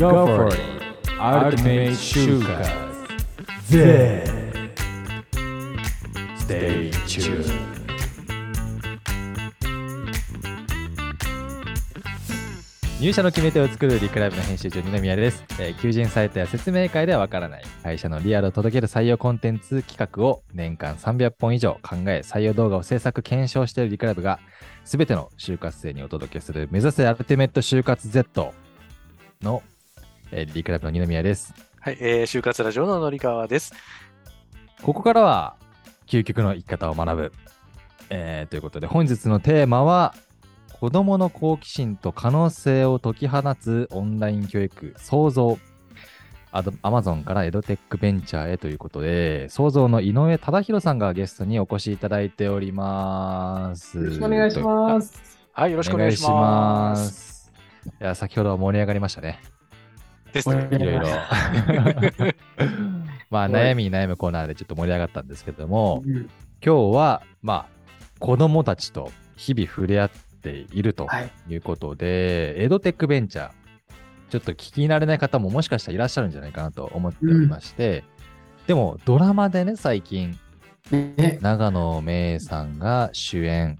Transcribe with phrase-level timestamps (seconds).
[0.00, 0.60] Go for it!
[1.20, 2.64] Ultimate Shooter!
[6.38, 7.52] Stay tuned!
[12.98, 24.40] 入社の決め手を作るリクライブの編集長二宮です、えー求人サイトや説明会ではわからない会社のリアルを届ける採用コンテンツ企画を年間300本以上考え採用動画を制作検証しているリクライブが
[24.86, 28.54] 全ての就活生にお届けする目指せアルティメット就活 Z
[29.42, 29.62] の、
[30.32, 33.72] えーリクライブの二宮ですはい、えー、就活ラジオののりかわです。
[34.82, 35.56] ここからは
[36.06, 37.32] 究極の生き方を学ぶ、
[38.10, 40.14] えーということで本日のテーマは
[40.78, 45.58] 子供の好奇心と可能性を解き放つオンライン教育創造
[46.52, 53.98] アド Amazon からエドテックベンチャーへということで創造の井上忠宏さんがゲストにお越しいただいております。
[53.98, 55.22] よろしくお願いします。
[55.52, 57.12] はい、よよろしくお願いします。
[57.12, 57.52] す。
[58.00, 59.40] いや先ほどは盛り上がりましたね。
[60.32, 60.68] ですね。
[60.70, 61.06] いろいろ。
[63.30, 66.28] まあ悩みに悩むコーナーでちょっと盛り上がったんですけども、うん
[66.62, 67.66] 今日は、まあ、
[68.18, 70.10] 子供たちと日々触れ合っ
[70.42, 71.30] ているとはい。
[71.48, 73.50] いうことで、エドテックベンチャー、
[74.28, 78.04] ちょっと聞き慣れない方ももしかしたらいらっしゃるんじゃないかなと思っておりまして、
[78.66, 80.38] でもドラマでね、最近、
[80.90, 83.78] ね、長野めいさんが主演、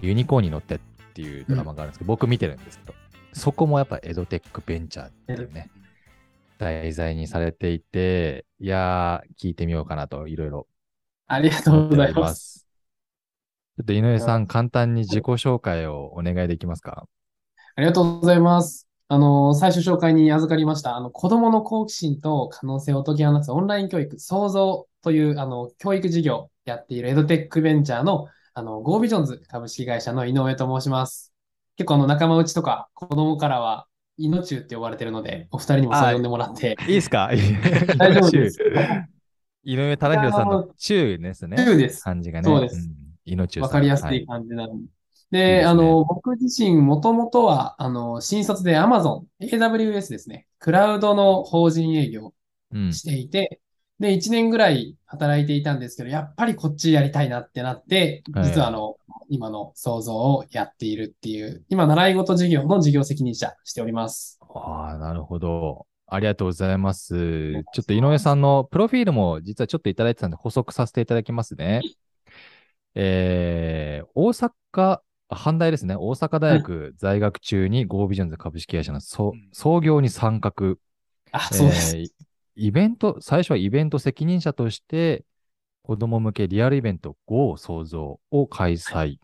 [0.00, 0.78] ユニコーンに乗ってっ
[1.14, 2.94] ていうドラマがあるんですけど、僕見てるんですけど、
[3.32, 5.70] そこもやっぱエドテックベンチャーっていうね、
[6.58, 10.66] 題材にされていて、いやー、聞いてみようかなと、いろいろ
[11.26, 12.20] ありがとうございま。
[12.20, 12.66] ますす。
[13.78, 17.06] ちょっと井上さん、簡単に自己紹介をお願いできますか？
[17.74, 18.86] ありがとうございます。
[19.08, 31.31] あの、最初紹介に預かりました、あの、子供の好奇心と可能性を解き放つオンライン教育、創造という、あの、教育事業をやっているエドテックベンチャーの、あの、ゴービジョンズ株式会社の井上と申します。
[31.76, 33.86] 結構、あの、仲間内とか子供からは、
[34.18, 37.30] イノチュウって呼ばれてるので、お二人にもそう呼んでもらって、いいですか？
[37.96, 38.58] 大丈夫です。
[39.64, 41.56] 井上忠宏さんの中ですね。
[41.56, 42.02] 中です。
[42.02, 42.44] 感じがね。
[42.44, 42.92] そうですん。
[43.24, 44.84] 命わかりやすい感じなので。
[45.30, 50.46] で、あの、僕自身、もともとは、あの、新卒で Amazon、AWS ですね。
[50.58, 52.34] クラウドの法人営業
[52.72, 52.92] うん。
[52.92, 53.60] していて、
[53.98, 58.96] で、1年ぐらい働いていたんですけど、やっぱりこっちやりたいなってなって、はい実はあの、
[59.32, 64.38] 今の創造をやっているっていう、今、習い事事業の事業責任者しております。
[64.54, 65.86] ああ、なるほど。
[66.06, 67.64] ありがとうございます。
[67.72, 71.80] ちょっと井上さんのプロフィールも実はちょっといただいてたんで補足させていただきますね。
[72.94, 75.96] えー、大阪、あ阪大ですね。
[75.96, 80.52] 大阪大学在学中に Go Visions 株式会社のそうん創業に参画。
[81.30, 81.96] あ、そうです。
[81.96, 82.08] えー
[82.54, 85.24] イベント、最初はイベント責任者として、
[85.82, 89.18] 子供向けリアルイベント Go 創造を開催。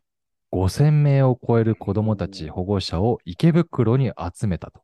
[0.50, 4.80] 5000名を超える子供たち、保護者を池袋に集めたと。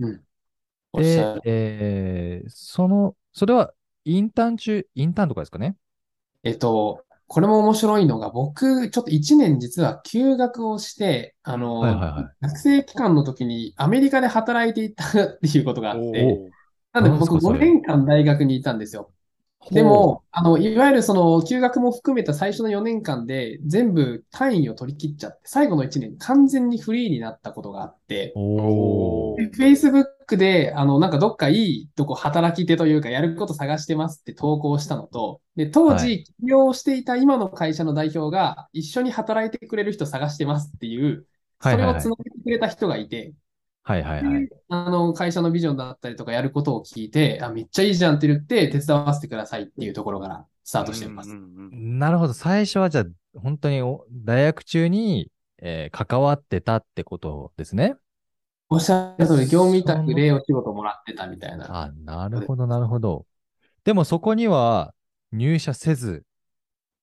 [0.00, 0.22] うん。
[0.94, 3.72] でる、えーその、それは
[4.04, 5.76] インターン中、インターンとかですかね？
[6.42, 16.50] えっと、これも面白いのが、僕、ちょっと1年実は休学をして、あの、はいはいはい学生期間の時にアメリカで働いていたっていうことがあって、お
[16.92, 19.13] なんで僕なんすかそれ？5年間大学にいたんですよ。
[19.70, 28.38] でも、あの、いわゆるその休学も含めた最初の4年間で全部単位を取り切っちゃって、最後の1年完全にフリーになったことがあって、
[29.56, 41.26] Facebook で、あの、なんかどっかいいとこ働き手というか、やること探してますって投稿したのと、で、当は時、起業していた今の会社の代表が、一緒に働いてくれる人探してますっていう、
[41.60, 43.34] それをつなげてくれた人がいて、
[43.84, 44.48] はいはいはい。
[44.68, 51.30] あの、会社のビジョンだったりとかやることを聞いて、あ、めっちゃいいじゃんって言って、手伝わせてくださいっていうところからスタートしています。
[51.30, 52.32] うんうんうんなるほど。
[52.34, 53.04] 最初はじゃあ、
[53.40, 57.96] 本当にお大学中に、えー関わってたってことですね？
[58.70, 61.66] おっしゃる通り、業務委託でお仕事もらってたみたいな。
[61.82, 63.26] あ、なるほど、なるほど。
[63.84, 64.94] でもそこには
[65.32, 66.24] 入社せず、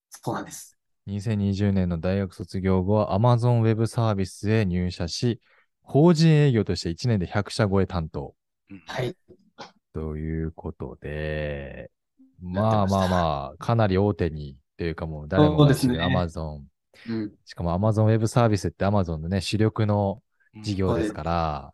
[0.10, 0.78] そうなんです。
[1.06, 5.40] 2020年の大学卒業後は Amazon Web サービスへ入社し、
[5.82, 8.34] 法人営業として1年で100社超え担当
[8.70, 9.16] うんはい。
[9.94, 11.92] ということで、
[12.42, 16.62] まあまあまあ、かなり大手に、というかもう誰もが知るそうですね Amazon。
[17.10, 17.32] うん。
[17.46, 20.22] しかも Amazon Web サービスって Amazon のね、主力の
[20.64, 21.74] 事業ですから、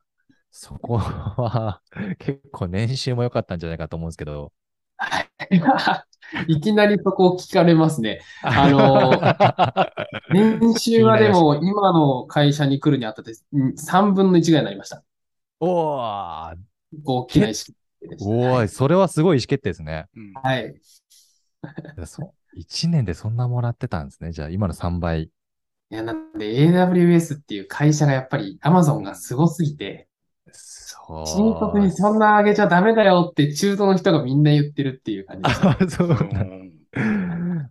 [0.52, 1.82] そこは
[2.20, 4.52] 結構年収も良かったんじゃないかと思うんですけど。
[6.48, 8.22] いきなりそこを聞かれますね。
[8.42, 9.12] あの
[10.34, 15.04] 年収はでも今の会社に来るにあたってうん3分の1ぐらいになりました。
[15.60, 16.56] おー
[17.06, 18.30] 大きな意識でした。
[18.30, 20.08] おーい、それはすごい意思決定ですね。
[20.16, 20.76] うんはい。
[22.06, 24.32] そう1年でそんなもらってたんですね。
[24.32, 25.24] じゃあ今の3倍。
[25.90, 30.10] いや、なんで AWS っていう会社がやっぱり Amazon がすごすぎて、
[30.54, 31.28] そう。
[31.28, 35.62] 深刻にそんな上げちゃダメだよって中東の人がみんな言ってるっていう感じです。
[35.66, 36.72] あ そううなん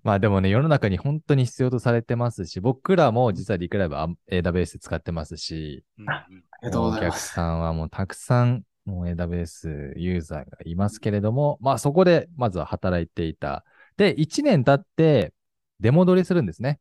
[0.02, 6.26] まあでもね、世の中に本当に必要とされてますし、僕らも実はリクライブあ AWS 使ってますし、うんあ
[6.62, 7.32] りがとうございます。
[7.32, 13.64] お客さんはもうたくさんもう AWS ユーザーがいますけれども、まあそこでまずは働いていた。
[13.96, 15.32] で、1年経って
[15.81, 16.78] 出戻りするんですね。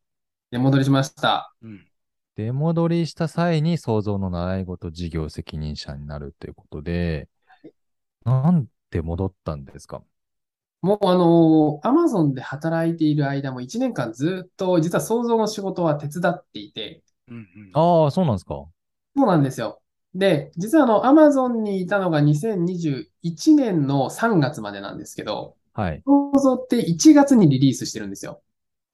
[0.51, 1.53] 出戻りしました。
[1.61, 1.85] うん
[2.35, 7.29] 出戻りした際に創造の習い事事業責任者になるということで、
[8.25, 10.03] なんで戻ったんですか？
[10.81, 18.65] もうあの、アマゾンで働いている間も1年間ずっと実は創造の仕事は手伝っていて、うんうんああ、そうなんですか
[19.15, 19.81] そうなんですよ。
[20.13, 22.95] で、実はあの、アマゾンにいたのが2021
[23.31, 26.03] 年の3月までなんですけど、はい。
[26.05, 28.41] 創造って1月にリリースしてるんですよ。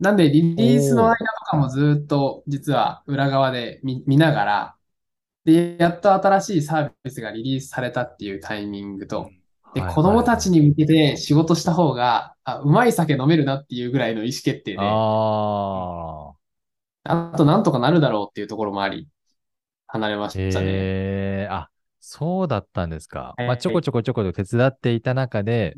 [0.01, 4.75] なんで、リリースの間とかもずっと実は裏側で見見ながら、
[5.45, 9.29] で、やっと新しいサービスがリリースされたっていうタイミングと、
[9.75, 16.33] で、はい子供たちに向けて仕事した方が、あ、うまい酒飲めるなっていうぐらいの意思決定で、あ
[17.03, 17.31] あ。
[17.31, 19.07] あとなんとかなるだろうっていうところもあり、
[19.85, 20.65] 離れましたね。
[20.67, 21.69] ええあ、
[21.99, 23.35] そうだったんですか。
[23.37, 25.75] はいまあ、ちょこちょこちょこと手伝っていた中で、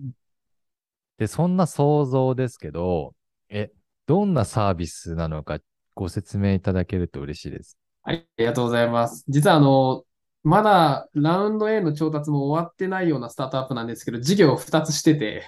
[1.17, 3.13] で、そんな想像ですけど、
[3.49, 3.71] え、
[4.05, 5.59] どんなサービスなのか
[5.95, 7.77] ご説明いただけると嬉しいです。
[8.03, 9.23] はい、ありがとうございます。
[9.27, 10.03] 実はあの、
[10.43, 15.43] まだラウンド A の調達も終わってないようなスタートアップなんですけど、事業を2つしてて、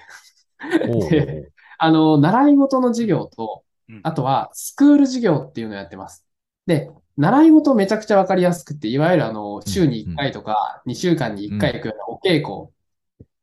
[1.09, 6.25] であの、習い事の授業とうん、あとはスクール授業っていうのをやってます。
[6.65, 12.74] で、習い事めちゃくちゃわかりやすくて、いわゆるあの、週に1回とか2週間に1回行くようなお稽古。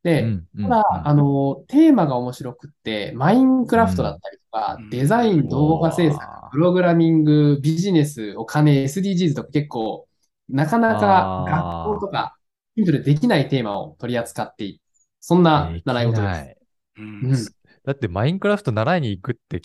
[0.03, 10.07] で、うんうんただ、うんあの、テーマが面白くって、マインクラフトだったりとか、うんデザイン、動画制作プログラミング、ビジネス、お金、SDGs とか結構、
[10.49, 12.35] なかなか学校とか、
[12.75, 14.79] 近所でできないテーマを取り扱っている。
[15.19, 16.31] そんな習い事です。
[16.31, 16.57] ない
[16.97, 17.45] うんうん
[17.85, 19.61] だってマインクラフト習いに行くって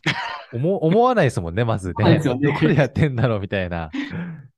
[0.52, 2.19] 思 思わないですもんね、まずね。
[2.19, 3.91] ねどこでやってんだろうみたいな。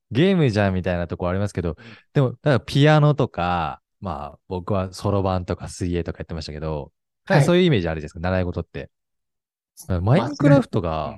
[0.09, 1.77] ゲームじゃんみたいなとこありますけど、
[2.13, 6.91] でも、だからピアノとか、まあ僕はそろばんとか水泳とかやってましたけど、
[7.29, 8.89] なんかそういうイメージあるじゃないですか、習い事って。
[10.01, 11.17] マインクラフトが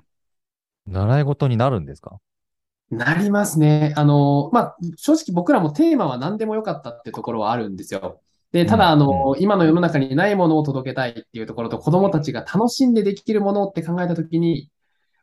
[0.86, 2.20] 習い事になるんですか？
[2.92, 3.94] なりますね。
[3.96, 8.22] あの、まあ、正直僕らもテーマは何でもよかったってところはあるんですよ。
[8.52, 14.70] で、ただ、あの、今の世の中にないものを届けたいっていうところと、子供たちが楽しんでできるものって考えたときに、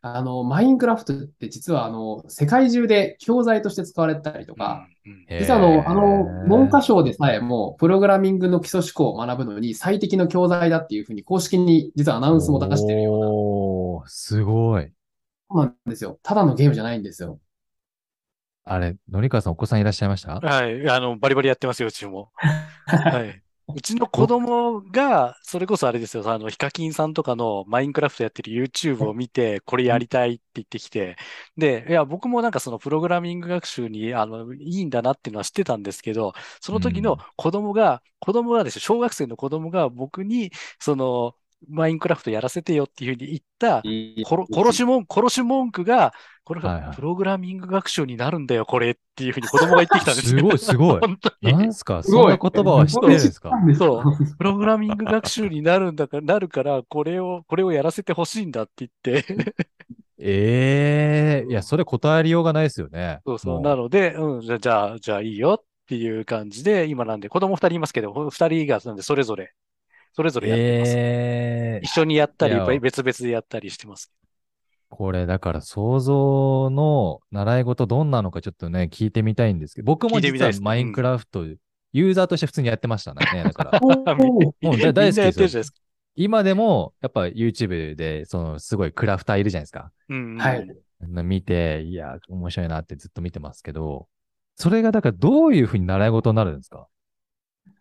[0.02, 14.92] あの、マインクラフトって実は、あの、世界中で教材として使われたりとか、うん実はあの、あの、文科省省でさえも、プログラミングの基礎思考を学ぶのに最適の教材だっていうふうに公式に実はアナウンスも出してるような、おー、すごい。
[15.50, 16.18] そうなんですよ。
[16.22, 17.40] ただのゲームじゃないんですよ。
[18.64, 20.34] あれ、のりかわさんお子さんいらっしゃいました？
[20.38, 20.88] はい。
[20.88, 22.30] あの、バリバリやってますよ、うちも。
[22.86, 23.42] はい。
[23.72, 31.16] うちの子供が、それこそあれですよ、あの、ヒカキンさんとかのマインクラフトやってる YouTube を見て、これやりたいって言ってきて、
[31.56, 37.18] で、いや、僕もなんかそのプログラミング学習に、あの、いいんだなっていうのは知ってたんですけど、その時のうん。
[37.36, 40.50] 子供が、子供がですよ、小学生の子供が僕に、
[40.80, 41.36] その、
[41.68, 43.82] マインクラフトやらせてよっていうふうに言った、
[44.26, 46.12] 殺殺し文、殺し文句が、
[46.44, 51.00] これがプログラミング学習になるんだよ、これっていうふうに子供が言ってきたんですすごいすごい。
[51.06, 51.52] 本当に。
[51.52, 52.02] なんすか？
[52.02, 53.50] すごいそんな言葉は知ってるんですか？
[53.78, 54.36] そう。
[54.38, 59.54] プログラミング学習になるんだから、なるから、これを、これをやらせてほしいんだって言って、
[60.18, 63.20] ええいや、それ答えりようがないですよね。
[63.26, 63.54] そうそう。
[63.56, 69.52] もなので、うん、じゃあ、じゃあ、じゃあいいよっていう感じで、今なんで、子供二人いますけど、二人がなんで、それぞれ、
[70.12, 70.96] それぞれやってます。
[70.96, 74.12] ええ一緒にやったり、別々でやったりしてます。
[74.90, 83.20] これだから想像の習い事どんなのかちょっとね、聞いてみたいんですけど、僕も実はマインクラフト、ユーザーとして普通にやってましたね。
[83.44, 85.72] だから、もうだ大好きです。
[86.16, 89.92] 今でも、やっぱ YouTube で、その、すごいクラフターいるじゃないですか。
[90.08, 90.36] うん。
[90.36, 90.66] はい。
[91.22, 94.06] 見て、いや、面白いなってずっと見てますけど、
[94.56, 96.88] それがだからどういうふうに習い事になるんですか？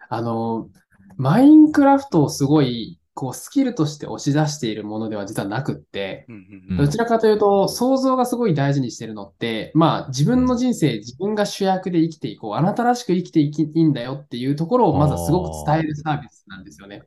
[0.09, 0.69] あの、
[1.17, 6.35] マインクラフトをすごい、こう、スキルとして押し出しているものでは実はなくって、うん
[6.71, 17.03] うんどちらかというと、想像がすごい大事にしてるのって、まあ、自分の人生、自分が主役で生きていこう、あなたらしく生きていきいいんだよっていうところを、まずはすごく伝えるサービスなんですよね。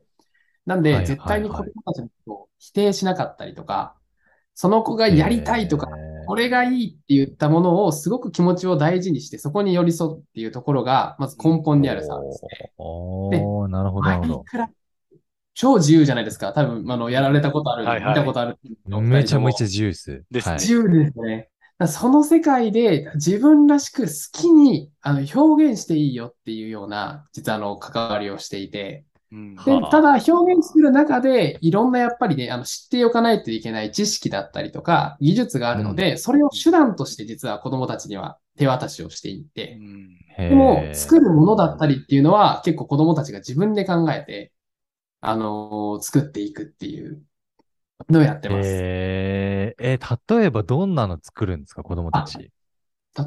[0.65, 3.95] なんで、絶対に子供たちのことを否定しなかったりとか、
[4.53, 12.71] その子がやりたいとか、えーこれがいいって言ったものをすごく気持ちを大事にして、そこに寄り添うっていうところが、まず根本にあるサービスで。
[12.77, 14.45] おーおーなるほど、なるほど。
[15.55, 16.51] 超自由じゃないですか。
[16.53, 18.57] 多分、あの、やられたことある、はいはい見たことある。
[18.85, 20.23] めちゃめちゃ自由です。
[20.31, 21.49] ですはい自由ですね。
[21.83, 29.12] らその世界で自分らしく好きにあの表現していいよっていうような、実はあの、関わりをしていて、うん。
[29.65, 29.91] ではあ。
[29.91, 40.17] ただ表現する中で、いろんなやっぱりね、あの、知っておかないといけない知識だったりとか、技術があるので、それを手段として実は子供たちには手渡しをしていて、うん。
[40.37, 40.95] へでも、ー。
[40.95, 44.53] 作るものだったりっていうのは、結構子供たちが自分で考えて、
[45.21, 47.23] あのー作っていくっていう
[48.09, 48.69] のをやってます。
[48.69, 52.51] えー、えー例えばどんなの作るんですか、子供たち？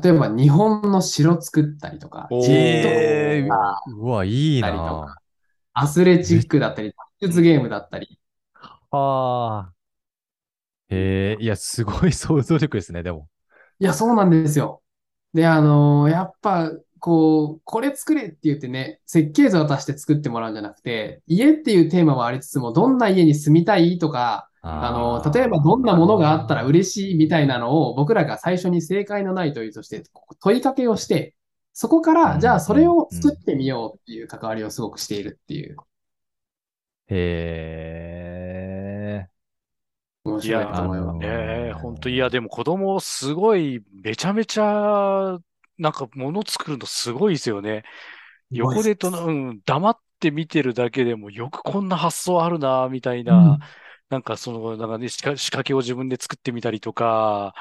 [0.03, 3.91] 例えば、日本の城作ったりとか、えー。
[3.93, 5.21] うわ、いいたりとなか
[5.77, 8.19] アスレチックだったり、脱出ゲームだったり、
[8.91, 9.77] ああ。
[10.89, 13.29] へえ、いや、すごい想像力ですね、でも。
[13.79, 14.83] いや、そうなんですよ。
[15.35, 30.05] で、あのーやっぱ、こう、これ作れって言ってね、設計図を渡して作ってもらうんじゃなくて、家っていうテーマはありつつも、どんな家に住みたいとか、あの、例えばどんなものがあったら嬉しいみたいなのを僕らが最初に正解のない問いとして
[30.41, 31.36] 問いかけをして、
[31.79, 35.77] そこかうんら、じゃあそれを作ってみようっていう関わりをすごくしているっていう、
[37.09, 37.15] へ
[39.25, 39.29] え。
[40.25, 41.11] 面白いと思います。
[41.11, 45.39] あのねえ、本当いや、でも子供すごい、めちゃめちゃ、
[45.79, 47.85] なんか物作るのすごいですよね。
[48.51, 53.59] 横でと、うん、黙って見てるだけでもよくこんな発想あるな、みたいな、
[54.09, 57.55] なんかその、なんかね、仕掛仕掛けを自分で作ってみたりとか、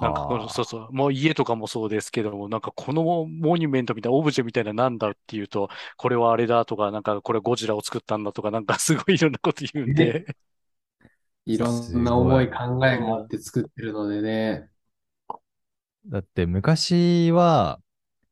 [0.00, 10.24] なんかこの、はあそうそう、もう家とかもそうですけども、なんかこのモニュメントみたいな、オブジェみたいななんだっていうと、これはあれだとか、なんかこれゴジラを作ったんだとか、なんかすごいいろんなこと言うんで、
[11.46, 14.70] いろんな思い、考えがあって作ってるのでね。
[16.06, 17.80] だって昔は、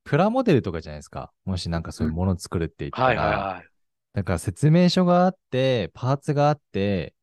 [0.04, 1.32] プラモデルとかじゃないですか。
[1.44, 3.68] もしなんかそういうもの作るって言ったはいはいら、はい。
[4.14, 7.14] だから説明書があって、パーツがあって、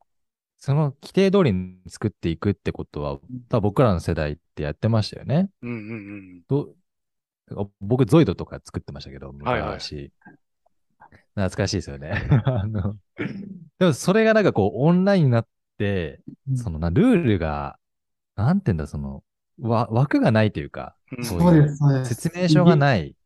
[0.63, 5.49] その規定通りに作っていくってことは、多分僕らの世代ってやってましたよね。
[5.61, 7.63] うんうんうん。
[7.81, 10.13] 僕、ゾイドとか作ってましたけど、はいはい昔。
[11.35, 12.13] 懐かしいですよね。
[12.45, 12.95] あの
[13.77, 16.21] でも、それがなんかこう、オンラインになって、
[16.55, 17.77] そのな、ルールが、
[18.37, 19.21] なんていうんだ、その、
[19.59, 22.05] わ枠がないというか、そうです。
[22.05, 23.17] 説明書がない。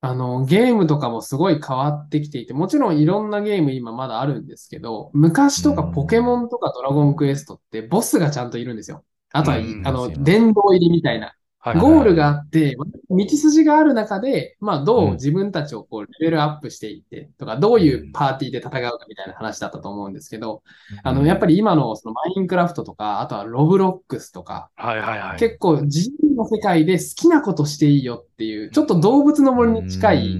[0.00, 9.04] あの、ゲームとかもすごい変わってきていて、もちろんいろんなゲーム今まだあるんですけど、昔とかうんポケモンとかドラゴンクエストってボスがちゃんといるんですよ。
[9.32, 11.34] あとは、うんあの、殿堂入りみたいな。
[11.70, 12.76] はいゴールがあって、
[13.10, 20.62] 道筋がある中で、まあ、どう自分たちをこう、レベルアップしていって、とか、どういうパーティーで戦うかみたいな話だったと思うんですけど、
[21.02, 25.38] あの、やっぱり、り今のそのマインクラフトとか、あとはロブロックスとか、はいはいはい。
[25.38, 30.34] 結構自由の世界で好きなことしていいよっていう、ちょっと動物の森に近い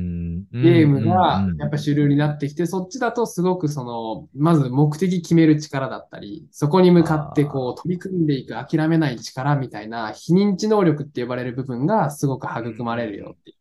[0.63, 13.57] ゲームがやっぱ主流になってきて、そっちだとすごくその、まず目的決める力だったり、そこに向かってこう取り組んでいく諦めない力みたいな非認知能力って呼ばれる部分がすごく育まれるよっていう。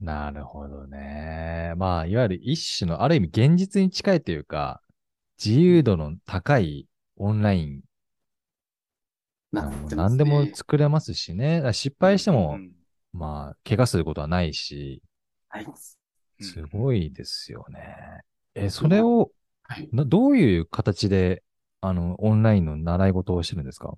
[0.00, 1.74] なるほどね。
[1.76, 4.80] まあ、いわゆる一種の、ある意味現実に近いというか、
[5.44, 7.80] 自由度の高いオンライン、
[9.50, 11.62] なね何でも作れますしね。
[11.72, 12.72] 失敗しても、うん
[13.12, 15.02] まあ、怪我することはないし、
[15.48, 15.66] はい。
[16.40, 18.22] すごいですよね。
[18.54, 19.30] え、それを、
[19.64, 19.88] はい。
[19.92, 21.42] などういう形で、
[21.80, 23.94] あの、オンラインの習い事をしてるんですか？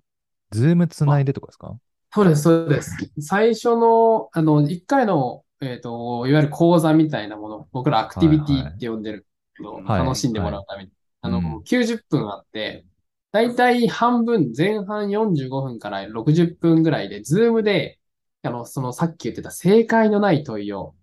[0.51, 1.77] Zoom つないでとかですか？
[2.13, 2.97] そうです、そうです。
[3.21, 9.27] 最初の、あの、1回の、えっと、いわゆる講座みたいなもの、僕らアクティビティって呼んでる
[9.57, 10.91] けど、はい楽しんでもらうために。
[11.23, 12.85] あの、うん90分あって、
[13.33, 18.01] だいたい半分、前半45分から60分ぐらいで、ズームで、
[18.43, 20.95] あの、そのさっき言ってた正解のない問いを、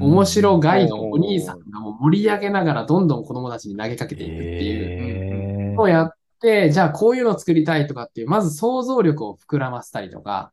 [0.00, 4.86] 面白ガイドうんお兄さんがもう盛り上げながらどんどん子供たちに投げかけていくっていう。
[4.88, 5.30] え
[5.80, 10.52] のをやって、じゃあこういうの作りたいとかっていう、まず想像力を膨らませたりとか、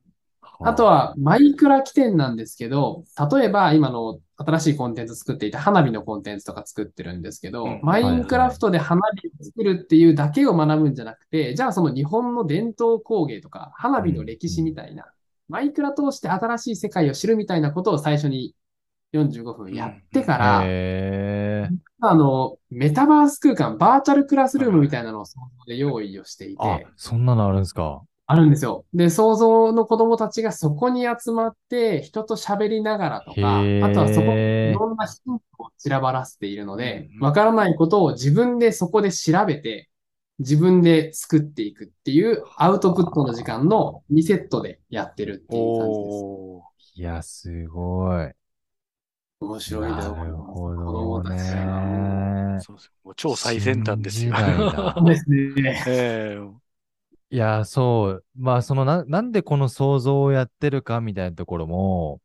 [0.60, 7.80] あと、は、マイクラ起点なんですけど、例えば今の新しいコンテンツ作っていて、花火のコンテンツとか作ってるんですけど、うん。
[7.84, 15.06] マインクラフトで花火を作るっていうだけを学ぶんじゃなくて、じゃあその日本の伝統工芸とか、花火の歴史みたいな、
[15.48, 18.56] マイクラ通して新しい世界を知るみたいなことを最初に
[19.14, 21.70] 45分やってから、へ
[22.02, 28.04] あの、メタバース空間、バーチャルクラスルームみたいなのを想像で用意をしていて、、そんなのあるんですか。
[28.30, 28.86] あるんですよ。
[28.94, 39.90] で、想像の子供たちがそこに集まって、人と喋りながらとか、あとはそこ、いろんなヒントを散らばらせているのでうん、わからないことを自分でそこで調べて、
[40.40, 46.12] 自分で作っていくっていうアウトプットの時間の2セットでやってるっていう感じで
[46.84, 47.00] す。
[47.00, 48.32] いや、すごい。
[49.40, 50.08] 面白いです。
[50.10, 52.56] なるほ子ど供たちが。
[52.56, 52.60] ね。
[52.60, 54.34] そうですもう超最先端ですよ。
[55.06, 55.84] ですね。
[55.88, 56.68] ええ
[57.30, 58.26] いや、そう。
[58.36, 62.22] まあ、そのな、なんでこの想像をやってるかみたいなところも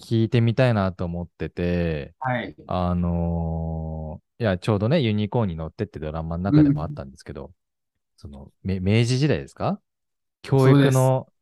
[0.00, 2.56] 聞いてみたいなと思ってて、はい。
[2.66, 7.52] あのーいや、ちょうどね、ユニコーンに乗ってってドラマの中でもあったんですけど、
[8.16, 9.80] その、め明治時代ですか？
[10.42, 11.32] 教育の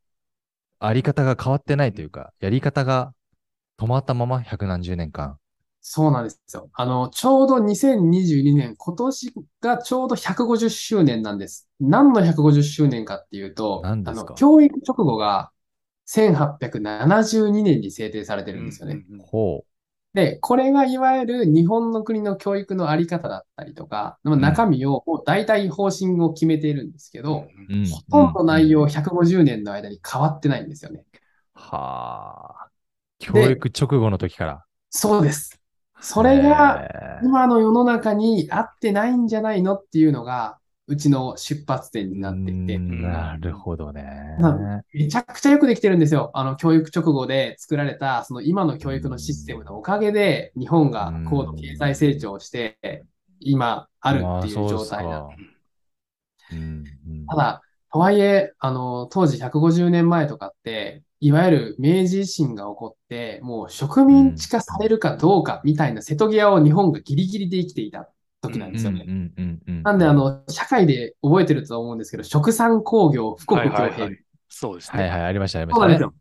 [0.81, 3.15] あり方が変わってないというか、やり方が
[3.79, 5.39] 止まったまま百何十年間。
[5.87, 6.71] そうなんですよ。
[6.73, 11.69] あの、ちょうど2022年、今年がちょうど150周年なんです。
[11.79, 14.29] 何の150周年かっていうと、何ですか？
[14.29, 15.51] あの、教育直後が
[16.07, 19.05] 1872年に制定されてるんですよね。
[19.11, 19.65] うんう
[20.15, 27.75] で、これがいわゆる日本の国の教育のあり方だったりとか、まあ中身を大体方針を決めているんですけど、う。
[27.75, 27.85] うん。
[27.87, 31.05] ほとんど内容うん150年の間に変わってないんですよね。
[31.55, 32.74] はあ。
[33.33, 34.65] 教育直後の時から。
[34.91, 35.61] そうです。
[36.01, 44.37] それが今の世の中に合ってないんじゃないのっていうのが、うちの出発点になっていてう、んなるほどね。
[44.39, 46.31] なめちゃくちゃよくできてるんですよ。
[46.35, 52.77] あの、教育直後で作られた、その今の教育のシステムのおかげで、日本が高度経済成長して、
[53.41, 55.45] 今あるっていう状態なまあそうっすか
[56.53, 68.11] うんうんただ、とはいえ、あの、当時150年前とかって、いわゆる明治維新が起こって、もう植民地化されるかどうかみたいな瀬戸際を日本がギリギリで生きていた
[68.43, 69.07] 時なんですよね。
[69.85, 74.19] なんで、あの、社会で覚えてると思うんですけど、食産工業、富国強兵。
[74.51, 75.05] そうですね。
[75.05, 76.15] はいはい、ありました、ありましたね。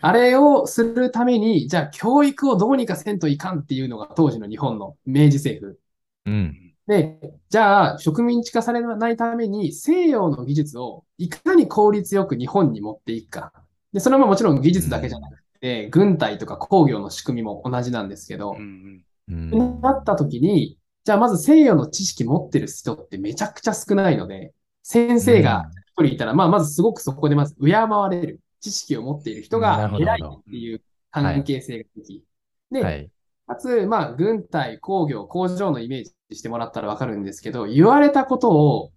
[0.00, 5.78] あれをするために、じゃあ教育をどうにかせんといかんっていうのが当時の日本の明治政府。
[6.24, 6.72] うん。
[6.86, 13.52] で、じゃあ植民地化されないために西洋の技術をいかに効率よく日本に持っていくか。
[13.92, 19.80] で、それはもちろん技術だけじゃなくて、軍隊とか工業の仕組みも同じなんですけどう、んうん。
[19.80, 32.24] なった時に、じゃあまず西洋の知識持ってる人ってめちゃくちゃ少ないので、先生が一人いたら、まあまずすごくそこでまず敬われる知識を持っている人が偉いっていう関係性ができ、
[32.70, 33.10] で、はい。
[33.46, 38.92] かつ、まあ、軍隊、工業、工場のイメージしてもらったらわかるんですけど、言われたことを、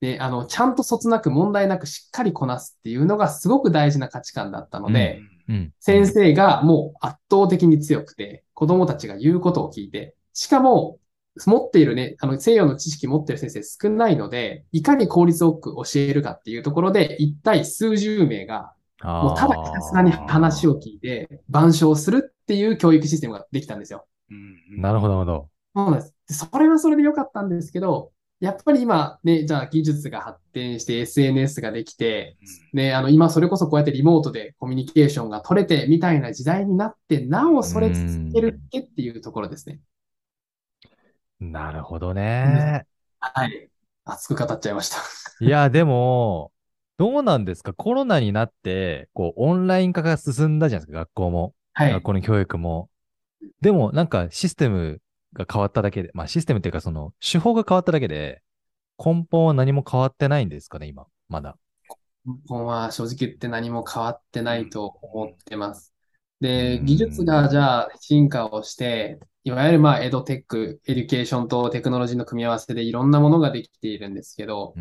[0.00, 5.72] ね、あの、ちゃんとそつなく問題なくしっかりこなすっていうのがすごく大事な価値観だったので、うん。
[5.80, 10.98] 先生がもう圧倒的に強くて、子供たちが言うことを聞いて、しかも、
[11.46, 24.06] 持っているね、あの、西洋の知識持ってる先生少ないので、いかに効率よく教えるかっていうところで、一体数十名が、もうただひたすらに話を聞いて、板書をするっていう教育システムができたんですよ。
[24.30, 25.48] うんなるほど、なるほど。
[25.76, 26.14] そうなんです。
[26.28, 32.36] でそれはそれで良かったんですけど、やっぱり今ね、じゃあ技術が発展して SNS ができて、
[32.72, 39.80] ね、あの今それこそこうやってリモートでコミュニケーションが取れてみたいな時代になって、なおそれ続けるっけっていうところですね。
[41.40, 42.84] なるほどね。
[43.20, 43.68] はい。
[44.04, 44.96] 熱く語っちゃいました。
[45.44, 46.52] いや、でも、
[46.96, 47.72] どうなんですか？
[47.72, 51.54] コロナになって、こう、オンライン化が進んだじゃないですか、学校も。
[51.74, 52.04] はい学。
[52.04, 52.88] 校の教育も。
[53.60, 55.00] でも、なんかシステム
[55.32, 58.42] が変わっただけで、まあシステムっていうかその手法が変わっただけで、
[59.02, 61.06] 根本は何も変わってないんですかね、今。
[61.28, 61.56] まだ。
[62.26, 65.94] 根本は正直言って何も変わってないと思ってます。
[66.40, 74.74] うで、ん技術がじゃあ進化をして、いわゆるまあ EdTech、education とテクノロジーの組み合わせでいろんなものができているんですけど。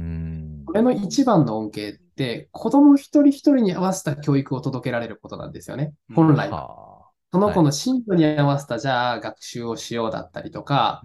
[0.66, 5.94] これの一番の恩恵って、子供一人一人に合わせた教育を届けられることなんですよね。
[6.14, 6.87] 本来は。
[7.46, 7.54] はあ。
[7.54, 11.02] その子の進路に合わせた、じゃあ学習をしようだったりとか。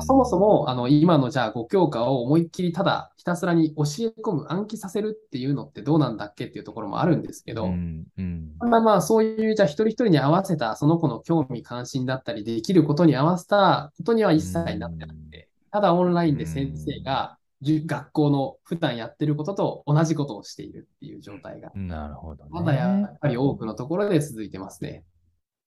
[0.00, 3.84] そもそも、あの、今のじゃあ5教科を思いっきりただひたすらに教え
[4.20, 8.52] 込む、暗記させるっていうのってどうなんだっけっていうところもあるんですけど、うん、うん。
[8.58, 22.50] まあまあ、そういう、じゃあ一人一人に合わせた、その子の興味関心だったり、できることに合わせたことには一切なってなくて、ただオンラインで先生が、学校の普段やってることと同じことをしているっていう状態が、なるほどね。
[22.50, 25.04] まだやっぱり多くのところで続いてますね。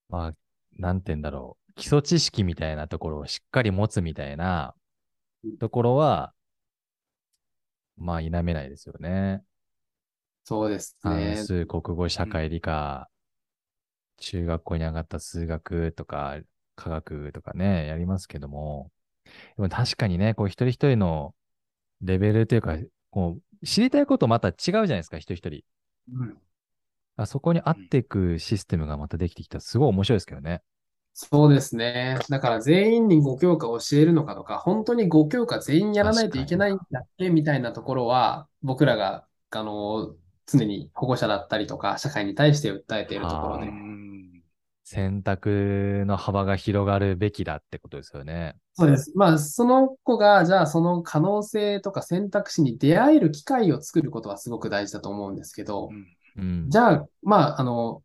[0.09, 0.33] まあ、
[0.77, 1.73] なんて言うんだろう。
[1.75, 4.75] 基礎知識みたいなところをしっかり持つみたいな
[5.59, 6.33] ところは、
[7.97, 9.43] まあ、否めないですよね。
[10.43, 11.35] そうです算ね。
[11.37, 13.09] 数、国語、社会、理科、
[14.17, 16.39] 中学校に上がった数学とか、
[16.75, 18.91] 科学とかね、やりますけども、
[19.57, 21.35] でも確かにね、こう一人一人の
[22.01, 22.77] レベルというか、
[23.11, 25.65] こう、知りたいことまた違うじゃないですか、一人一人。
[26.11, 26.37] うん
[27.17, 30.61] あそこに合っていくシステムがまたできてきたらすごい面白いですけどね。
[31.17, 32.19] そうですね。
[32.29, 43.77] だから全員に5教科を教えるのかとか、本当に5教科全員やらないといけないんだっけみたいなところは、僕らが、あの、常に保護者だったりとか、社会に対して訴えているところで
[44.83, 48.55] 選択の幅が広がるべきだってことですよね。
[48.73, 49.11] そうです。
[49.17, 56.07] まあ、その子が、じゃあその可能性とか選択肢に出会える機会を作ることはすごく大事だと思うんですけど、うん。
[56.69, 58.03] じゃあ、まあ、あの、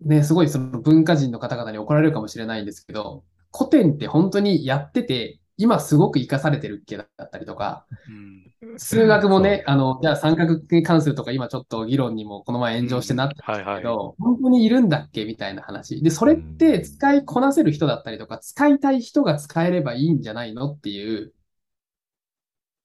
[0.00, 3.24] ね、すごいその文化人の方々に怒られるかもしれないんですけど、
[3.56, 8.42] 古典って本当にやってて、今すごく活かされてるっけだったりとか、うん
[8.76, 13.82] 数学もね、あの、じゃあ三角形関数とか今ちょっと議論にもこの前炎上してなってましたはいはい。
[13.82, 16.00] けど、本当にいるんだっけみたいな話。
[16.00, 21.32] で、それって使いこなせる人だったりとか、使いたい人が使えればいいんじゃないのっていう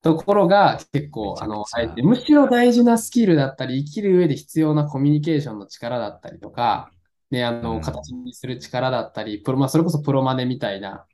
[0.07, 6.91] ところが結構、あの、あえて、むしろ大事なスキルだったり、生きる上で必要なコミュニケーションの力だったりとか、
[7.31, 11.05] ね、あうんの、形にする力だったり、プロ、まあ、それこそプロマネみたいな、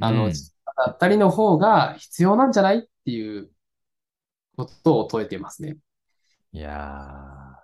[0.00, 3.50] あの、うん力だったりの方が必要なんじゃないっていう
[4.58, 5.78] ことを問えていますね。
[6.52, 7.58] いや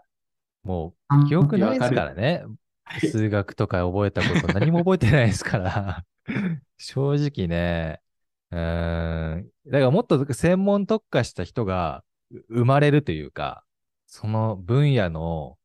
[0.64, 2.44] ー、もう記憶ないですからね。
[2.84, 6.06] はい数学とか覚えたこと何も覚えてないですから。
[6.78, 8.02] 正直ね、
[8.54, 9.50] うーん。
[9.66, 13.64] だからもっと専門特化した人がう生まれるというか、
[14.06, 15.58] その分野の、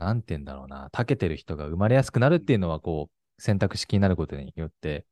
[0.00, 5.06] なんて言うんだろうな、長けてる人が生まれやすくなるっていうのは、こう、選択式になることによって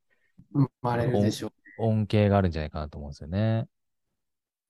[0.53, 1.53] 生まれるでしょう。
[1.79, 3.69] 恩恵があるんじゃないかなと思うんですよね。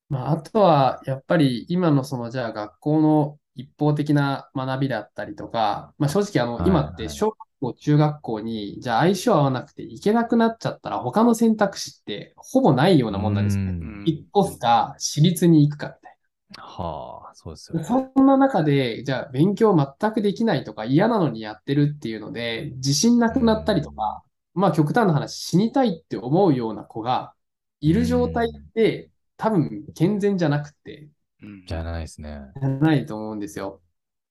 [0.09, 13.63] まあ、あとは、やっぱり今のその、じゃあ学校の一方的な学びだったりとか、まあ正直あの、はい今って小学校、中学校に、じゃあ相性合わなくて行けなくなっちゃったら他の選択肢ってほぼないようなもんなんですね。
[13.63, 16.17] うん引っ越すか、私立に行くかみたい
[16.57, 17.81] はあ、そうですよな。
[17.81, 17.87] ね。
[17.87, 27.33] そんな中で、じゃあ勉強全くできないとか嫌なのにやってるっていうので、自信なくなったりとか、まあ極端な話、死にたいって思うような子が
[27.81, 31.09] いる状態って多分健全じゃなくて、
[31.41, 32.41] うんじゃないですね。
[32.59, 33.81] じゃないと思うんですよ。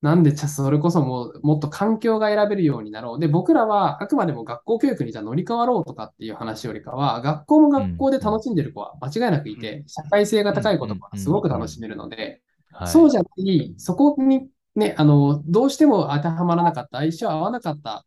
[0.01, 3.19] なんで、それこそもう、もっと環境が選べるようになろう。
[3.19, 12.93] で、僕らはあくまでも学校教育にじゃあ乗り換わろうとかっていう話よりかは、学校も学校で楽しんでる子は間違いなくいて、社会性が高い子とかすごく楽しめるので、はい。
[12.93, 18.07] そうじゃない、そこにね、あの、どうしても当てはまらなかった、相性合わなかった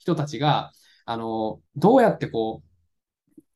[0.00, 0.70] 人たちが、
[1.06, 2.62] あの、どうやってこ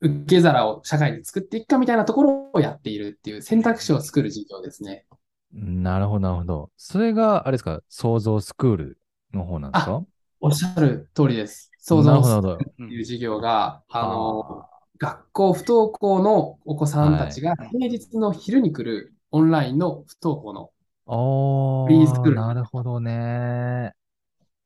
[0.00, 5.06] う、受け皿を社会に作っていくかみたいなところをやっているっていう選択肢を作る授業ですね。
[5.52, 6.70] なるほど、なるほど。
[6.76, 8.98] それが、あれですか、創造スクール
[9.32, 10.02] の方なんですか？
[10.40, 11.70] おっしゃる通りです。
[11.78, 12.64] 想像すなるほど、なるほど。
[12.64, 20.70] るっていう授業が、あの、は学校不登校のお子さんたちが平日の昼に来るオンラインの不登校の、
[21.06, 23.92] あおフリースクールなるほどね。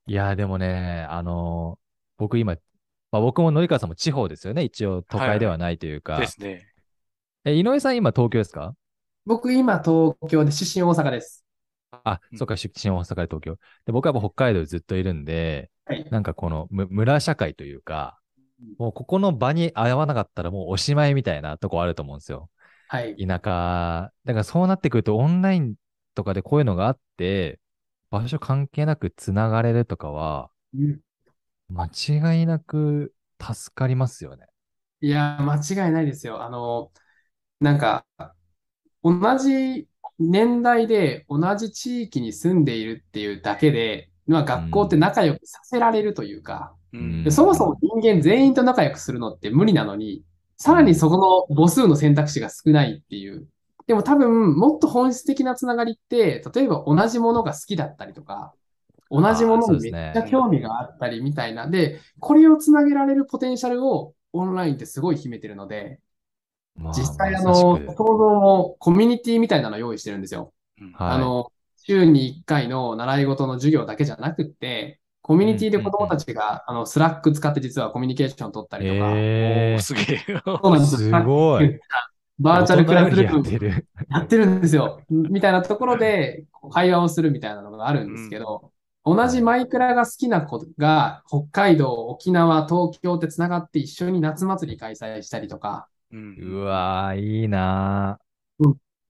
[0.07, 1.79] いや、でもね、あの、
[2.18, 2.57] 僕今、
[3.11, 4.64] まあ、僕も紀川さんも地方ですよね。
[4.64, 6.18] 一応都会ではないというか。
[6.18, 6.68] ですね。
[7.44, 8.75] え、井上さん今東京ですか？
[9.27, 11.45] 僕今東京で出身大阪です。
[11.91, 13.59] あ、うんそっか、出身大阪で東京。
[13.87, 16.05] で、僕はやっぱ北海道でずっといるんで、はい。
[16.11, 18.19] なんかこのむ村社会というか、
[18.79, 22.51] もうここの場に合わなかったらもうおしまいみたいなとこあると思うんですよ。
[22.89, 23.21] はい。
[23.21, 25.77] 田舎、だからそうなってくるとオンライン
[26.15, 27.61] とかでこういうのがあって、
[28.11, 31.01] 場所関係なくつながれるとかは、うん
[31.69, 34.47] 間違いなく助かりますよね。
[35.01, 36.43] いや、間違いないですよ。
[36.43, 36.93] あの、
[37.61, 38.07] なんか、
[39.05, 39.87] 同じ
[40.19, 50.23] 年代で同じ地域に住んでいるっていうだけで、まあ学校って仲良くさせられるというか、うんでそもそも人間全員と仲良くするのって無理なのに、
[50.57, 53.47] さらにそこの母数の選択肢が少ないっていう。
[53.87, 58.55] でも多分、もっと本質的なつながりって、例えば同じものが好きだったりとか、
[59.11, 61.69] 同じものにめっちゃ興味があったりみたいな。
[61.69, 66.01] で、これをつなげられるポテンシャルをオンラインってすごい秘めてるので、
[66.77, 70.53] まあ実際あの、 SOZOW もコミュニティみたいなのを用意してるんですよ。
[70.81, 80.19] うんはいあの、週に1回の習い事の授業だけじゃなくって、コミュニティで子供たちが、あの、スラック使って実はコミュニケーションを取ったりとか、えおーすげえ。
[80.45, 81.25] そうなんですすよ。
[81.25, 81.79] ごい。
[82.39, 83.87] バーチャルクラスルームってる。
[84.11, 85.01] やってるんですよ。
[85.09, 88.73] みたいなところで会話をするみたいなのがあるんですけど、
[89.05, 98.18] 同じマイクラが好きな子が北海道、沖縄、東京って繋がって一緒に夏祭り開催したりとか、うんうわー、いいな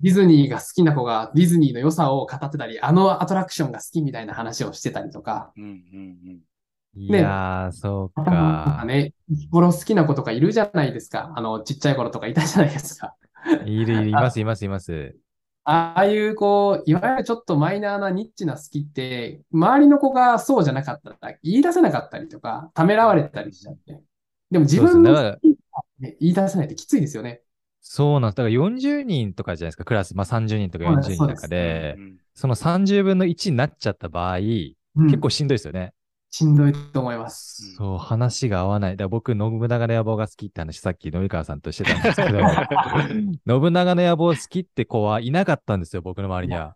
[0.01, 7.07] ディズニーが好きな子がディズニーの良さを語ってたり、あのアトラクションが好きみたいな話をしてたりとか、うんうんー。
[7.07, 8.85] いやー、そうかか。
[8.87, 9.15] ね、
[9.51, 11.33] 頃好きな子とかいるじゃないですか。
[11.37, 13.15] あの、ちっちゃい頃とかいたじゃないですか。
[13.65, 15.17] いるいる、 います、います、います。
[15.65, 24.03] ああいう、こう、いわゆるちょっとマイナーなニッチな好きって、周りの子がそうじゃなかったら言い出せなかったりとか、ためらわれたりしちゃって。
[24.51, 25.57] でも自分の好き
[25.99, 27.43] ね言い出せないってきついですよね。
[27.81, 28.37] そうなんです。
[28.37, 30.17] だから40人とかじゃないですか、クラス。
[30.17, 34.75] まあ30人とかそうです40人とかでう、んその30分の1になっちゃった場合、うん
[35.07, 35.93] 結構しんどいですよね。
[36.31, 37.75] しんどいと思います。
[37.77, 38.93] そう、話が合わない。
[38.93, 42.41] だから僕、信長の野望が好きって話、さっき、及川さんとしてたんですけど、
[43.63, 46.75] 信長の野望好きって子はいなかったんですよ、僕の周りには。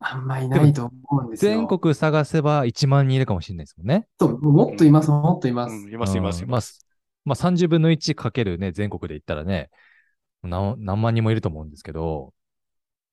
[0.00, 1.52] あんまいないと思うんですよ。
[1.52, 4.06] 全国探せば1万人いるかもしれないですもんね。
[4.18, 5.72] そうもっといます、もっといます。
[5.72, 6.84] うんいます、います、いうんます。
[7.24, 9.70] まあ、30分の1かけるね、全国で言ったらね、
[10.42, 12.32] 何何万人もいると思うんですけど、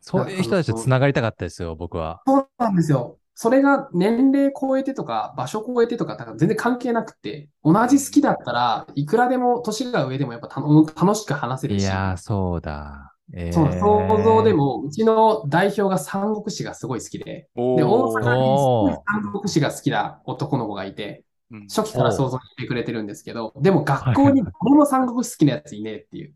[0.01, 2.21] そういう人たちと繋がりたかったですよ、僕は。
[2.25, 3.17] そうなんですよ。
[3.39, 13.13] それが年齢超えてとか、場所超えてとか、だから全然関係なくて、同じ好きだったらいくらでも年が上でもやっぱたの楽しく話せるし、いやー、そうだ。
[13.33, 21.26] えー、そう、想像でも、うちの代表が三国志がすごい好きで、で、大阪にすごい三国志が好きな男の子がいて、うん
[21.73, 26.33] 初期から想像してくれてるんですけど、でも学校に誰も三国志好きなやついねえっていう。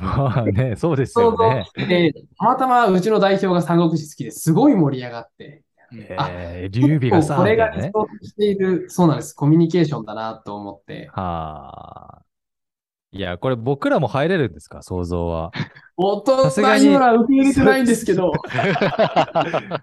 [0.00, 1.66] まあね、そうですよね。
[2.38, 7.68] たまたまうちの代表が三国志好きですごい盛り上がって、うんえー、劉備がさ、これが。
[7.68, 9.34] 理想としている、そうなんです。
[9.34, 11.10] コミュニケーションだなと思って。
[11.12, 12.22] はあ。
[13.12, 14.82] いや、これ僕らも入れるんですか？
[14.82, 15.52] 想像は。
[15.96, 16.34] 大人
[16.78, 18.32] には受け入れてないんですけど、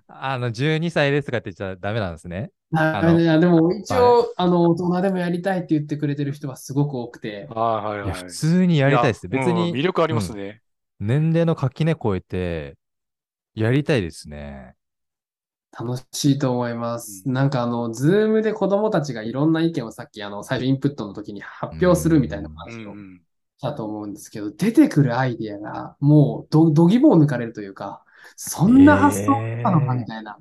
[0.08, 2.52] あの、12歳ですとかって言っちゃダメなんですね。
[2.74, 8.14] なあのいやでも一応、あの、大人でもやりたいって言ってくれてる人はすごく多くて、はいはいはい。
[8.14, 9.28] 普通にやりたいです。
[9.32, 10.62] いや別にうん魅力ありますね。
[11.00, 12.78] 年齢の垣根超えて、
[13.56, 14.76] やりたいですね。
[15.72, 17.28] 楽しいと思います。
[17.28, 23.22] なんかあの、 Zoom で子供たちがいろんな意見をさっきあの、最初インプットの時に発表するみたいなうん話をうん
[23.58, 28.04] したと思うんですけど、出てくるアイディアがもうど、どぎもを抜かれるというか、
[28.36, 30.38] そんな発想だったのかみたいな。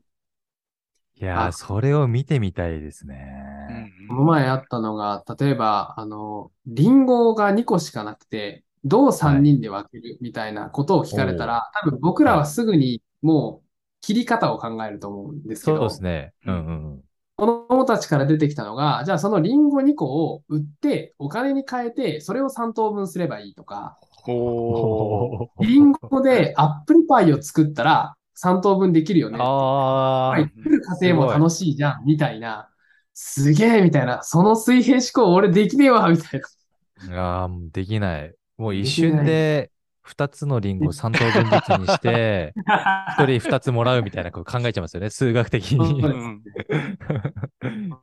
[1.22, 3.88] いやー、あそれを見てみたいですね。
[4.06, 13.68] この前あったのが、例えば、あの、リンゴが2個しかなくて、どう3人で分けるみたいなことを聞かれたら、多分僕らはすぐにもう
[14.00, 16.34] 切り方を考えると思うんですけそうど、ですね。
[16.46, 17.04] うんうんうん。
[17.36, 29.38] 子供たちから出てきたのが、じゃあそのリンゴ2個を売ってお金に変えて、それを3等分すればいいとか、おーリンゴでアップルパイを作ったら3等分できるよね。
[29.40, 32.70] あはい、作る過程も楽しいじゃん、みたいな。
[33.14, 34.22] すげえ、みたいな。
[34.22, 37.16] その水平思考俺できねえわ、みたいな。
[37.16, 37.40] あ。
[37.40, 38.34] ああ、もうできない。
[38.56, 39.70] もう一瞬で
[40.02, 45.10] 2つのリンゴ を3等分ずつにして、1人2つもらうみたいなこと考えちゃいますよね。
[45.10, 46.02] 数学的に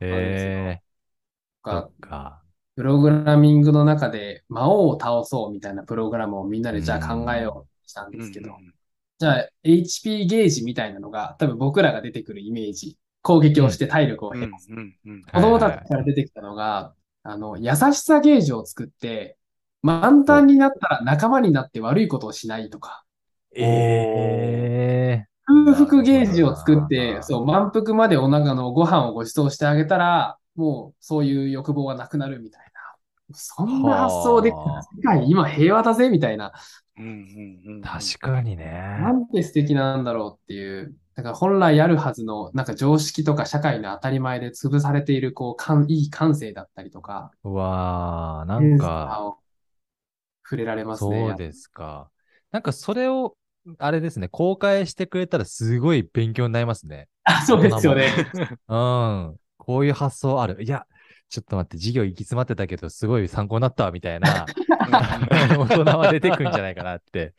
[0.00, 2.42] えー、そかっか。
[2.76, 8.56] プログラミングの中で魔王を倒そうみたいなプログラムをみんなでじゃあ考えようとしたんですけど、
[9.20, 14.68] じゃあ HP ゲージみたいなのが多分僕らが出てくるイメージ、攻撃をして体力をうん減らす。
[15.30, 19.36] 子供たちから出てきたのが、あの、優しさゲージを作って、
[19.82, 23.04] 満タンになったら仲間になって悪いことをしないとか、
[23.54, 32.69] ええ空腹ゲージを作って、そう、満腹までお腹のご飯をご馳走してあげたら、もうそういう欲望はなくなるみたいな。
[33.32, 36.52] そんな発想で世界今平和だぜみたいな。
[36.98, 38.64] うんうんうん確かにね。
[39.00, 40.94] なんて素敵なんだろうっていう。
[41.14, 49.36] だから本来あるはずの、なんか常識とか社会の当たり前で潰されている、こう、感いい感性だったりとか、うわあ、なんか、
[50.44, 51.28] 触れられますね。
[51.28, 52.10] そうですか。
[52.50, 53.36] なんかそれを、
[53.78, 57.08] あれですね、公開してくれたらすごい勉強になりますね。
[57.24, 58.08] あ、そうですよね。
[58.68, 59.36] うん。
[59.58, 60.62] こういう発想ある。
[60.62, 60.86] いや、
[61.30, 64.46] ちょっと待って、授業行き詰まってたけど、すごい参考になったわ、みたいな、
[65.56, 67.34] 大人は出てくんじゃないかなって。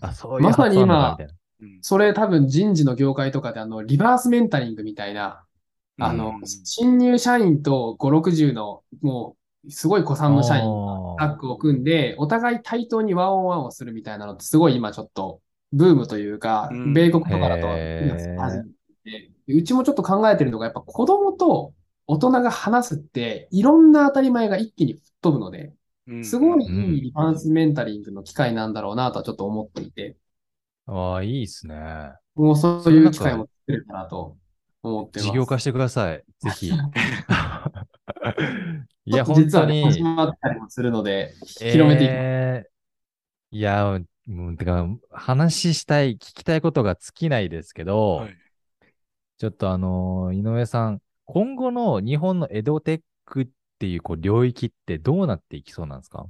[0.00, 1.16] あ、そういうまさに今
[1.80, 5.44] それ多分人事の業界とかであの、リバースメンタリングみたいな、
[6.00, 10.64] あのうん、新入社員と5、60の、もう、すごい古参の社員
[11.18, 15.40] がタッグを組んで、お互い対等にワンオンワンをするみたいなのってすごい今ちょっと
[15.72, 17.68] ブームというかうん、米国とかだと
[19.48, 21.72] うちもちょっと考えてるのが、やっぱ子供と
[22.08, 25.74] 大人が話すって、いろんな当たり前が一気に吹っ飛ぶので、
[26.06, 30.16] うんすごいうんいいリバースメンタリングの機会なんだろうなとはちょっと思っていて、
[30.86, 32.14] ああ、いいっすね。
[32.34, 34.36] もうそういう機会も作れるかなと
[34.82, 35.26] 思ってます。
[35.28, 36.24] 事業化してください。
[36.40, 36.70] ぜひ。
[39.04, 40.02] いや、本当実はね、始に。
[40.02, 42.22] まったりもするので、広めていきます。
[42.22, 42.68] えー
[43.50, 48.38] いや、もう、てか、話したい、聞きたいことが尽きないですけど、はい
[49.38, 56.26] ちょっとあのー井上さん、今後の日本のエドテックっていうこう領域ってどうなっていきそうなんですか？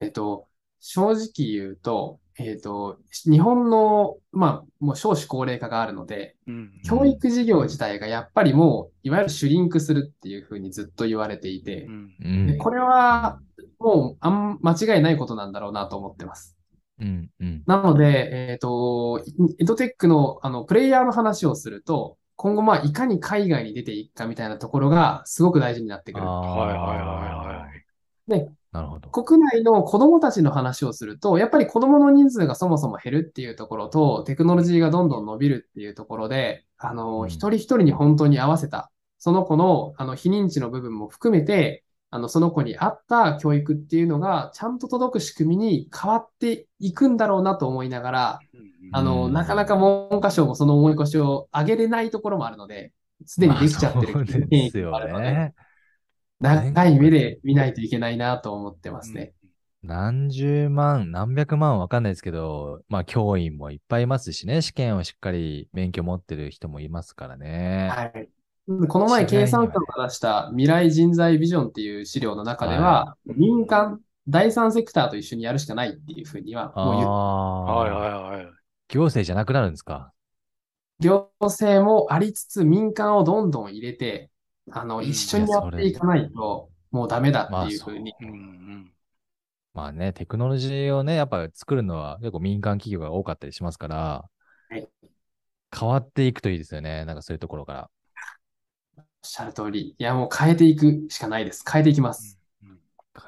[0.00, 0.48] えっと、
[0.80, 2.96] 正直言うと、えっと、
[3.30, 12.46] 日本の、まあ、もう少子高齢化があるので、うん教育事業自体がやっぱりもう、いわゆるシュリンクするっていうふうにずっと言われていてう、んうん。
[12.46, 13.40] でこれは
[13.78, 16.56] もうあん間違いないことなんだろうなと思ってます。
[16.98, 17.28] うん。
[17.38, 17.62] うん。
[17.66, 19.22] なので、えっと、
[19.58, 26.26] エドテックの、あの、プレイヤーの話をすると、今後まあいかに海外に出ていくかみたいなところがすごく大事になってくる。
[26.26, 26.38] はい
[26.78, 27.84] はいはいはい。
[28.26, 29.10] で、なるほど。
[29.12, 48.40] 国内の子供たちの話をすると、やっぱり子供の人数がそもそも減るっていうところと、テクノロジーがどんどん伸びるっていうところで、あうの、ん一人一人に本当に合わせた、その子の、あの、非認知の部分も含めて、あの、その子に合った教育っていうのが、ちゃんと届く仕組みに変わっていくんだろうなと思いながら、
[48.92, 52.92] あの、うんなかなか文科省もその重い腰を上げれないところもあるので、
[53.24, 55.54] すでにできちゃってるまあですよもあるので、ね。
[56.38, 59.32] 長い目で見ないといけないなと思ってますね。
[59.82, 67.88] 何十万、何百万わかんないですけど、まあ教員もいっぱいいますしね、試験をしっかり免許持ってる人もいますからね。
[67.90, 68.28] はい。
[68.66, 78.52] この前、経産省が出した未来人材ビジョンっていう資料の中では、民間、第三セクターと一緒にやるしかないっていうふうには、もう言うあはいあ、はいはい。
[78.88, 80.12] 行政じゃなくなるんですか？
[81.00, 84.30] 行政もありつつ民間をどんどん入れて、
[84.70, 88.14] あの、うん一緒にやっていかないと、もうダメだっていうふうに。
[88.20, 88.92] うんうん。
[89.74, 93.96] まあね、テクノロジーをね、やっぱ作るのは結構民間企業が多かったりしますから、
[94.70, 94.88] はい
[95.74, 97.06] 変わっていくといいですよね。
[97.06, 97.90] なんかそういうところから。
[99.24, 99.94] おっしゃる通り。
[99.98, 101.64] いや、もう変えていくしかないです。
[101.70, 102.38] 変えていきます。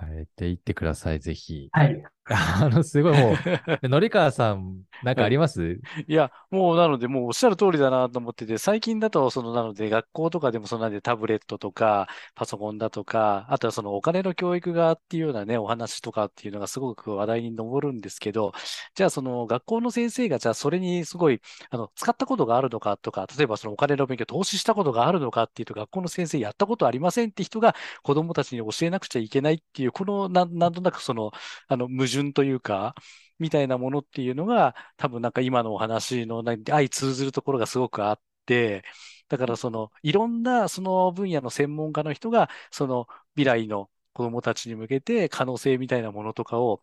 [0.01, 1.73] 変えていってください、ぜひ。
[1.73, 2.05] はい。
[2.27, 3.37] あの、すごいもう、
[3.83, 5.81] でのりかわさん、なんかあります？
[6.09, 6.13] い。
[6.15, 18.53] や、もうなので、もうおっしゃる通りだなと思ってて、最近だと、そのなので、学校とかでもそのなんでタブレットとか、パソコンだとか、あとはそのお金の教育がっていうようなね、お話とかっていうのがすごく話題に上るんですけど、
[18.95, 31.33] じゃあその学校の先生が、じゃあそれにすごい、あの、使ったことがあるのかとか、例えばそのお金の勉強、投資したことがあるのかっていうと、学校の先生やったことありませんって人が子供たちに教えなくちゃいけないっていう、このなん、なんとなくその、
[31.69, 32.95] あの、矛盾というか、
[33.39, 38.85] みたいなものっていうのが、多分なんか今のお話の相通ずるところがすごくあって、
[39.29, 46.81] だからその、いろんなその分野の専門家の人が、その未来の子どもたちに向けて可能性みたいなものとかを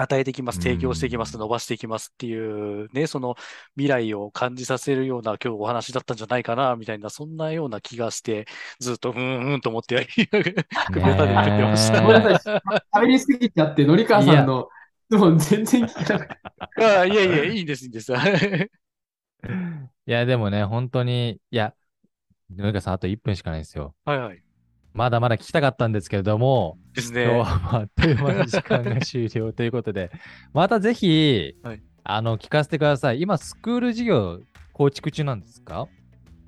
[0.00, 3.36] 与えていきます、提供していきます、うん伸ばしていきますっていうね、その
[3.74, 8.46] 未来を感じさせるような今日お話だったんじゃないかな、みたいな、そんなような気がして、
[8.80, 12.02] ずっと、うーん、うーんと思って、首を縦に振ってました。
[12.02, 12.60] ごめんなさい。
[12.96, 14.68] 喋りすぎちゃって、のりかわさんの、
[15.10, 16.38] でも全然聞けなくて。
[16.84, 18.12] あいやいや、いいんです、いいんです。
[18.12, 18.70] は い
[20.06, 21.74] いや、でもね、本当に、いや、
[22.50, 23.94] のりかわさん、あと1分しかないんですよ。
[24.04, 24.42] はい。
[24.94, 27.38] まだまだ聞きたかったんですけれども、です今日ね。
[27.38, 30.10] はあっという間に時間が終了ということで、
[30.52, 33.20] またぜひ、はいあの、聞かせてください。
[33.20, 34.40] 今、スクール事業
[34.72, 35.86] 構築中なんですか？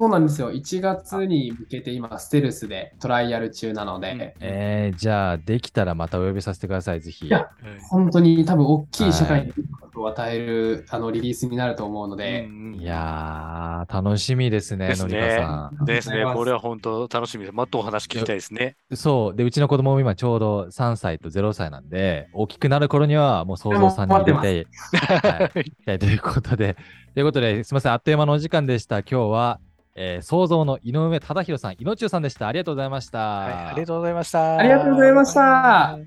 [0.01, 0.51] そうなんですよ。
[0.51, 7.27] 1月に向けて今、ステルスでトライアル中なので、うんえー、じゃあ、できたらまたお呼びさせてください、ぜひ。
[7.27, 7.49] いやはい
[7.91, 15.85] 本当に多分大きい社はい会にインパクトを与える、あのリリースになると思うので、うんいやー、楽しみですね、ですのりかねさん。
[15.85, 16.25] ですね。
[16.35, 17.55] これは本当楽しみです。
[17.55, 18.77] もっとお話聞きたいですね。
[18.95, 19.37] そう。
[19.37, 25.51] で、うちの子供も今ちょうど3歳と0歳なんで、大きくなる頃にはもう想像さんに入れて、は
[25.93, 26.79] い ということで、
[27.13, 29.01] ということで、すみません、あっという間のお時間でした。
[29.01, 29.61] 今日は、
[29.94, 32.46] えー、創造の井上忠宏さん、井野中さんでした。
[32.48, 33.18] ありがとうございました。
[33.18, 34.57] はい、ありがとうございました。
[34.57, 35.98] ありがとうございました。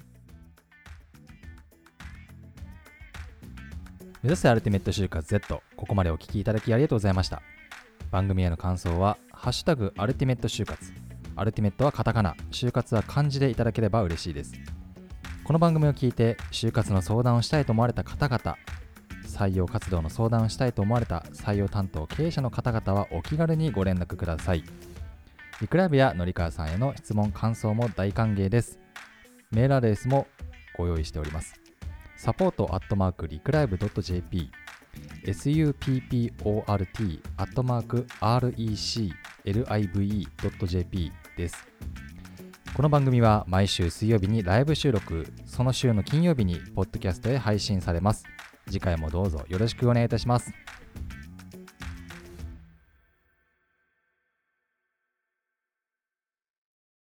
[4.23, 7.41] 目指せアルティメット就活 Z、ここまでお聞きいただきありがとうございました。
[8.09, 10.93] 番組への感想は、ハッシュタグアルティメット就活。
[11.35, 14.53] アルティメットはカタカナ、就活は漢字でいただければ嬉しいです。
[15.43, 18.57] この番組を聞いて、就活の相談をしたいと思われた方々、
[19.33, 24.63] 採用活動の相談をしたいと思われた採用担当経営者の方々はお気軽にご連絡ください。
[25.59, 28.79] リクライブやのりかわさんへの質問、感想も大歓迎です。
[29.51, 30.27] メールアドレスも
[30.77, 31.59] ご用意しております。
[32.17, 34.51] サポートアットマークリクライブ .jp
[35.25, 38.05] support アットマーク
[39.45, 41.67] reclive.jp です。
[42.75, 48.32] この番組は毎週水曜日にライブ収録、その週の金曜日にポッドキャストへ配信されます。
[48.67, 50.51] 次回もどうぞよろしくお願いいたします。